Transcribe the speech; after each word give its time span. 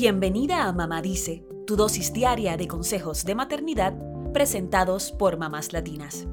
Bienvenida 0.00 0.68
a 0.68 0.72
Mamá 0.72 1.02
Dice, 1.02 1.44
tu 1.66 1.74
dosis 1.74 2.12
diaria 2.12 2.56
de 2.56 2.68
consejos 2.68 3.24
de 3.24 3.34
maternidad 3.34 3.98
presentados 4.32 5.10
por 5.10 5.38
mamás 5.38 5.72
latinas. 5.72 6.28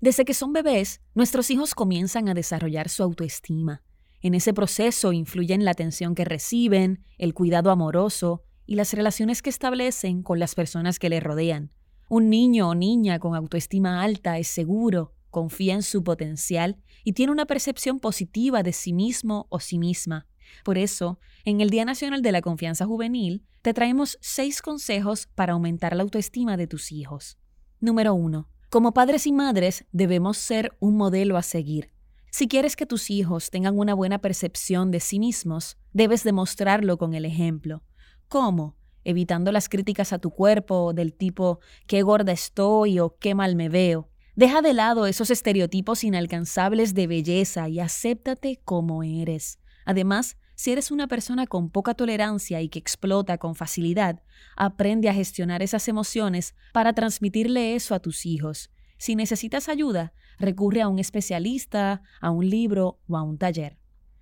Desde 0.00 0.24
que 0.24 0.34
son 0.34 0.52
bebés, 0.52 1.00
nuestros 1.16 1.50
hijos 1.50 1.74
comienzan 1.74 2.28
a 2.28 2.34
desarrollar 2.34 2.88
su 2.88 3.02
autoestima. 3.02 3.82
En 4.20 4.34
ese 4.34 4.54
proceso 4.54 5.12
influyen 5.12 5.64
la 5.64 5.72
atención 5.72 6.14
que 6.14 6.24
reciben, 6.24 7.02
el 7.18 7.34
cuidado 7.34 7.72
amoroso 7.72 8.44
y 8.66 8.76
las 8.76 8.92
relaciones 8.92 9.42
que 9.42 9.50
establecen 9.50 10.22
con 10.22 10.38
las 10.38 10.54
personas 10.54 11.00
que 11.00 11.08
le 11.08 11.18
rodean. 11.18 11.72
Un 12.08 12.30
niño 12.30 12.68
o 12.68 12.76
niña 12.76 13.18
con 13.18 13.34
autoestima 13.34 14.00
alta 14.00 14.38
es 14.38 14.46
seguro, 14.46 15.12
confía 15.34 15.74
en 15.74 15.82
su 15.82 16.04
potencial 16.04 16.76
y 17.02 17.12
tiene 17.12 17.32
una 17.32 17.44
percepción 17.44 17.98
positiva 17.98 18.62
de 18.62 18.72
sí 18.72 18.92
mismo 18.92 19.48
o 19.50 19.58
sí 19.58 19.80
misma. 19.80 20.28
Por 20.64 20.78
eso, 20.78 21.18
en 21.44 21.60
el 21.60 21.70
Día 21.70 21.84
Nacional 21.84 22.22
de 22.22 22.30
la 22.30 22.40
Confianza 22.40 22.86
Juvenil, 22.86 23.44
te 23.60 23.74
traemos 23.74 24.16
seis 24.20 24.62
consejos 24.62 25.26
para 25.34 25.54
aumentar 25.54 25.96
la 25.96 26.04
autoestima 26.04 26.56
de 26.56 26.68
tus 26.68 26.92
hijos. 26.92 27.36
Número 27.80 28.14
1. 28.14 28.48
Como 28.70 28.94
padres 28.94 29.26
y 29.26 29.32
madres 29.32 29.84
debemos 29.90 30.36
ser 30.38 30.76
un 30.78 30.96
modelo 30.96 31.36
a 31.36 31.42
seguir. 31.42 31.90
Si 32.30 32.46
quieres 32.46 32.76
que 32.76 32.86
tus 32.86 33.10
hijos 33.10 33.50
tengan 33.50 33.76
una 33.76 33.94
buena 33.94 34.20
percepción 34.20 34.92
de 34.92 35.00
sí 35.00 35.18
mismos, 35.18 35.76
debes 35.92 36.22
demostrarlo 36.22 36.96
con 36.96 37.14
el 37.14 37.24
ejemplo. 37.24 37.82
¿Cómo? 38.28 38.76
Evitando 39.02 39.50
las 39.50 39.68
críticas 39.68 40.12
a 40.12 40.20
tu 40.20 40.30
cuerpo 40.30 40.92
del 40.92 41.12
tipo 41.12 41.58
qué 41.88 42.02
gorda 42.02 42.30
estoy 42.30 43.00
o 43.00 43.16
qué 43.18 43.34
mal 43.34 43.56
me 43.56 43.68
veo. 43.68 44.13
Deja 44.36 44.62
de 44.62 44.72
lado 44.72 45.06
esos 45.06 45.30
estereotipos 45.30 46.02
inalcanzables 46.02 46.92
de 46.94 47.06
belleza 47.06 47.68
y 47.68 47.78
acéptate 47.78 48.60
como 48.64 49.04
eres. 49.04 49.60
Además, 49.84 50.38
si 50.56 50.72
eres 50.72 50.90
una 50.90 51.06
persona 51.06 51.46
con 51.46 51.70
poca 51.70 51.94
tolerancia 51.94 52.60
y 52.60 52.68
que 52.68 52.80
explota 52.80 53.38
con 53.38 53.54
facilidad, 53.54 54.24
aprende 54.56 55.08
a 55.08 55.14
gestionar 55.14 55.62
esas 55.62 55.86
emociones 55.86 56.56
para 56.72 56.92
transmitirle 56.94 57.76
eso 57.76 57.94
a 57.94 58.00
tus 58.00 58.26
hijos. 58.26 58.70
Si 58.98 59.14
necesitas 59.14 59.68
ayuda, 59.68 60.12
recurre 60.40 60.82
a 60.82 60.88
un 60.88 60.98
especialista, 60.98 62.02
a 62.20 62.30
un 62.30 62.50
libro 62.50 62.98
o 63.06 63.16
a 63.16 63.22
un 63.22 63.38
taller. 63.38 63.78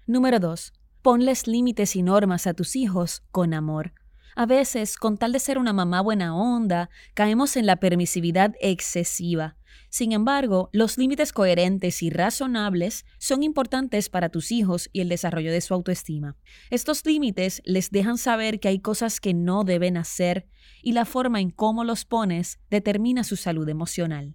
Número 0.07 0.41
2. 0.41 0.75
Ponles 1.01 1.47
límites 1.47 1.97
y 1.97 2.03
normas 2.03 2.47
a 2.47 2.53
tus 2.53 2.77
hijos 2.77 3.23
con 3.31 3.55
amor. 3.55 3.95
A 4.35 4.47
veces, 4.47 4.97
con 4.97 5.19
tal 5.19 5.33
de 5.33 5.39
ser 5.39 5.59
una 5.59 5.73
mamá 5.73 6.01
buena 6.01 6.35
onda, 6.35 6.89
caemos 7.15 7.57
en 7.57 7.67
la 7.67 7.77
permisividad 7.77 8.55
excesiva. 8.61 9.57
Sin 9.91 10.13
embargo, 10.13 10.71
los 10.73 10.97
límites 10.97 11.33
coherentes 11.33 12.03
y 12.03 12.09
razonables 12.09 13.05
son 13.19 13.43
importantes 13.43 14.09
para 14.09 14.31
tus 14.31 14.51
hijos 14.51 14.89
y 14.93 15.01
el 15.01 15.11
desarrollo 15.11 15.53
de 15.53 15.61
su 15.61 15.75
autoestima. 15.75 16.37
Estos 16.71 17.05
límites 17.05 17.61
les 17.67 17.91
dejan 17.91 18.17
saber 18.17 18.59
que 18.59 18.69
hay 18.69 18.79
cosas 18.79 19.21
que 19.21 19.35
no 19.35 19.65
deben 19.65 19.99
hacer 19.99 20.47
y 20.83 20.93
la 20.93 21.05
forma 21.05 21.41
en 21.41 21.51
cómo 21.51 21.85
los 21.85 22.07
pones 22.07 22.59
determina 22.71 23.23
su 23.23 23.37
salud 23.37 23.69
emocional. 23.69 24.35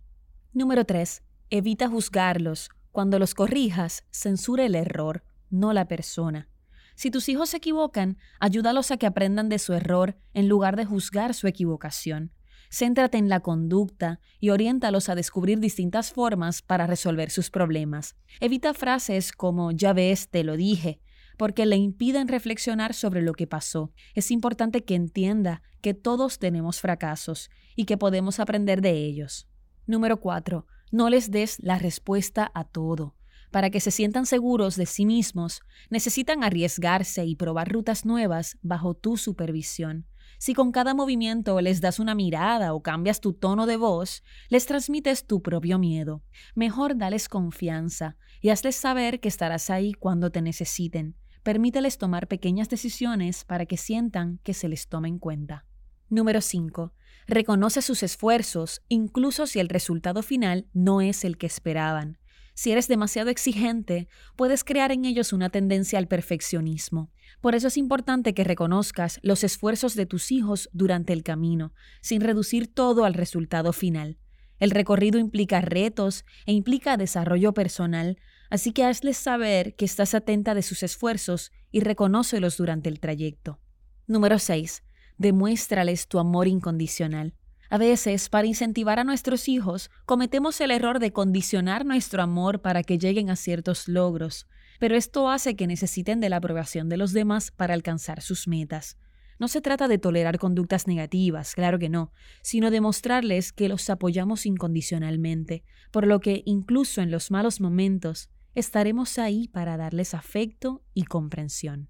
Número 0.54 0.86
3. 0.86 1.24
Evita 1.50 1.88
juzgarlos. 1.88 2.70
Cuando 2.92 3.20
los 3.20 3.34
corrijas, 3.34 4.04
censura 4.12 4.66
el 4.66 4.76
error, 4.76 5.24
no 5.50 5.74
la 5.74 5.88
persona. 5.88 6.50
Si 6.98 7.12
tus 7.12 7.30
hijos 7.30 7.50
se 7.50 7.58
equivocan, 7.58 8.18
ayúdalos 8.40 8.90
a 8.90 8.98
que 8.98 9.06
aprendan 9.06 9.50
de 9.50 9.60
su 9.60 9.74
error 9.74 10.18
en 10.34 10.50
lugar 10.50 10.76
de 10.76 10.84
juzgar 10.84 11.36
su 11.36 11.46
equivocación. 11.46 12.32
Céntrate 12.72 13.20
en 13.20 13.30
la 13.30 13.42
conducta 13.42 14.20
y 14.40 14.50
oriéntalos 14.50 15.08
a 15.08 15.14
descubrir 15.14 15.60
distintas 15.60 16.12
formas 16.12 16.64
para 16.64 16.88
resolver 16.88 17.30
sus 17.30 17.52
problemas. 17.52 18.16
Evita 18.40 18.74
frases 18.74 19.32
como 19.32 19.72
ya 19.72 19.94
ves, 19.94 20.30
te 20.30 20.44
lo 20.44 20.58
dije, 20.58 21.00
porque 21.38 21.68
le 21.68 21.76
impiden 21.76 22.28
reflexionar 22.28 22.96
sobre 22.96 23.22
lo 23.22 23.34
que 23.34 23.46
pasó. 23.46 23.94
Es 24.16 24.32
importante 24.32 24.84
que 24.84 24.96
entienda 24.96 25.62
que 25.82 25.94
todos 25.94 26.40
tenemos 26.40 26.82
fracasos 26.82 27.52
y 27.76 27.86
que 27.86 27.98
podemos 27.98 28.40
aprender 28.40 28.82
de 28.82 28.94
ellos. 29.06 29.48
Número 29.86 30.20
4. 30.20 30.66
No 30.92 31.10
les 31.12 31.30
des 31.30 31.60
la 31.60 31.78
respuesta 31.78 32.52
a 32.56 32.64
todo. 32.64 33.14
Para 33.52 33.70
que 33.70 33.80
se 33.80 33.92
sientan 33.92 34.26
seguros 34.26 34.76
de 34.76 34.86
sí 34.86 35.06
mismos, 35.06 35.62
necesitan 35.90 36.44
arriesgarse 36.44 37.26
y 37.26 37.36
probar 37.36 37.72
rutas 37.72 38.06
nuevas 38.06 38.58
bajo 38.62 38.94
tu 38.94 39.18
supervisión. 39.18 40.06
Si 40.40 40.54
con 40.54 40.72
cada 40.72 40.94
movimiento 40.94 41.60
les 41.62 41.82
das 41.82 42.00
una 42.00 42.14
mirada 42.14 42.74
o 42.74 42.84
cambias 42.84 43.22
tu 43.22 43.34
tono 43.34 43.66
de 43.66 43.78
voz, 43.78 44.24
les 44.50 44.66
transmites 44.66 45.26
tu 45.26 45.42
propio 45.42 45.80
miedo. 45.80 46.24
Mejor 46.54 46.98
dales 46.98 47.28
confianza 47.28 48.18
y 48.42 48.50
hazles 48.50 48.76
saber 48.76 49.20
que 49.20 49.30
estarás 49.30 49.70
ahí 49.70 49.94
cuando 49.94 50.30
te 50.30 50.42
necesiten. 50.42 51.16
Permíteles 51.42 51.98
tomar 51.98 52.28
pequeñas 52.28 52.70
decisiones 52.70 53.46
para 53.46 53.66
que 53.66 53.78
sientan 53.78 54.40
que 54.44 54.54
se 54.54 54.68
les 54.68 54.88
toma 54.90 55.08
en 55.08 55.18
cuenta. 55.18 55.66
Número 56.10 56.42
5. 56.42 56.94
Reconoce 57.26 57.82
sus 57.82 58.04
esfuerzos, 58.04 58.82
incluso 58.90 59.48
si 59.48 59.60
el 59.60 59.70
resultado 59.70 60.22
final 60.24 60.68
no 60.74 61.02
es 61.02 61.26
el 61.26 61.38
que 61.38 61.48
esperaban. 61.48 62.20
Si 62.58 62.72
eres 62.72 62.88
demasiado 62.88 63.30
exigente, 63.30 64.08
puedes 64.36 64.64
crear 64.64 64.92
en 64.92 65.06
ellos 65.06 65.32
una 65.32 65.52
tendencia 65.52 66.00
al 66.00 66.08
perfeccionismo. 66.08 67.12
Por 67.40 67.54
eso 67.54 67.68
es 67.68 67.78
importante 67.78 68.34
que 68.34 68.44
reconozcas 68.44 69.20
los 69.22 69.44
esfuerzos 69.44 69.94
de 69.94 70.08
tus 70.08 70.32
hijos 70.32 70.68
durante 70.74 71.14
el 71.14 71.22
camino, 71.22 71.72
sin 72.02 72.20
reducir 72.20 72.74
todo 72.74 73.06
al 73.06 73.14
resultado 73.14 73.74
final. 73.74 74.18
El 74.58 74.72
recorrido 74.72 75.20
implica 75.20 75.62
retos 75.62 76.26
e 76.48 76.54
implica 76.54 76.98
desarrollo 76.98 77.54
personal, 77.54 78.18
así 78.50 78.72
que 78.72 78.86
hazles 78.86 79.18
saber 79.18 79.76
que 79.76 79.86
estás 79.86 80.16
atenta 80.16 80.56
de 80.56 80.64
sus 80.64 80.82
esfuerzos 80.82 81.52
y 81.70 81.82
reconócelos 81.82 82.58
durante 82.58 82.90
el 82.90 83.00
trayecto. 83.00 83.60
Número 84.08 84.40
6. 84.40 84.84
Demuéstrales 85.20 86.08
tu 86.08 86.18
amor 86.18 86.48
incondicional. 86.48 87.36
A 87.70 87.78
veces, 87.78 88.30
para 88.30 88.48
incentivar 88.48 89.00
a 89.00 89.04
nuestros 89.04 89.50
hijos, 89.50 89.90
cometemos 90.06 90.62
el 90.62 90.72
error 90.72 91.00
de 91.00 91.12
condicionar 91.12 91.86
nuestro 91.86 92.22
amor 92.22 92.62
para 92.62 92.84
que 92.84 92.98
lleguen 92.98 93.30
a 93.30 93.36
ciertos 93.36 93.88
logros, 93.88 94.48
pero 94.80 94.96
esto 94.96 95.30
hace 95.30 95.56
que 95.56 95.68
necesiten 95.68 96.20
de 96.22 96.30
la 96.30 96.38
aprobación 96.38 96.88
de 96.88 96.98
los 96.98 97.12
demás 97.12 97.52
para 97.52 97.74
alcanzar 97.74 98.22
sus 98.22 98.48
metas. 98.48 98.98
No 99.40 99.48
se 99.48 99.62
trata 99.62 99.88
de 99.88 99.98
tolerar 99.98 100.40
conductas 100.40 100.88
negativas, 100.88 101.54
claro 101.54 101.78
que 101.78 101.90
no, 101.90 102.12
sino 102.42 102.72
de 102.72 102.82
mostrarles 102.82 103.52
que 103.52 103.70
los 103.70 103.90
apoyamos 103.90 104.46
incondicionalmente, 104.46 105.64
por 105.92 106.08
lo 106.08 106.20
que 106.20 106.44
incluso 106.46 107.02
en 107.02 107.12
los 107.12 107.32
malos 107.32 107.62
momentos 107.62 108.30
estaremos 108.56 109.20
ahí 109.20 109.48
para 109.48 109.78
darles 109.78 110.14
afecto 110.14 110.84
y 110.94 111.04
comprensión. 111.04 111.90